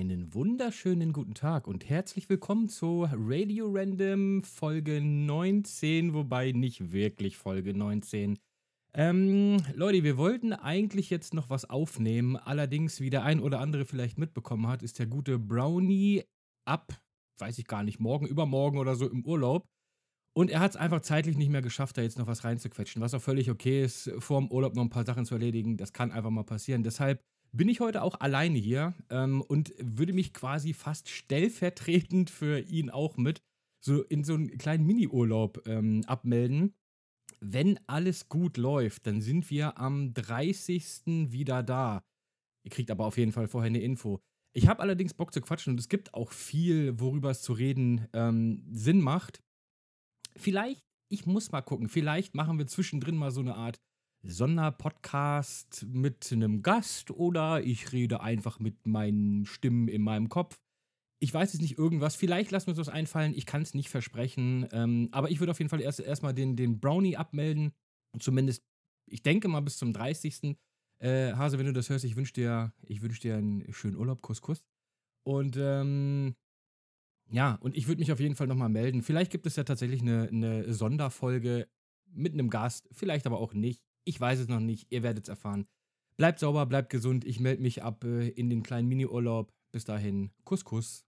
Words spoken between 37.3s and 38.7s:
Wenn alles gut